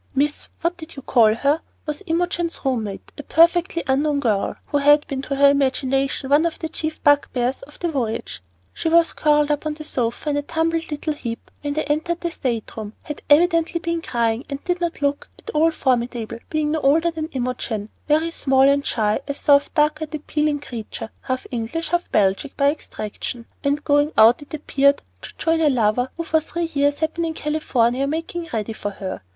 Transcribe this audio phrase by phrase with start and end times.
[0.15, 4.79] "Miss What d' you call her" was Imogen's room mate, a perfectly unknown girl, who
[4.79, 8.41] had been to her imagination one of the chief bug bears of the voyage.
[8.73, 12.21] She was curled up on the sofa in a tumbled little heap when they entered
[12.21, 16.79] the stateroom, had evidently been crying, and did not look at all formidable, being no
[16.81, 21.89] older than Imogen, very small and shy, a soft, dark eyed appealing creature, half English,
[21.89, 26.39] half Belgic by extraction, and going out, it appeared, to join a lover who for
[26.39, 29.21] three years had been in California making ready for her.